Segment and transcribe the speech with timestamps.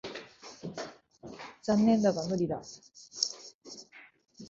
[1.61, 2.59] 残念だが無理だ。